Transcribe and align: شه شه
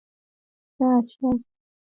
شه 0.75 0.89
شه 1.11 1.29